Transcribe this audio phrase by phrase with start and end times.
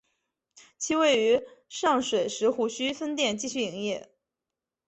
[0.79, 4.09] 其位于上水石湖墟分店继续营业。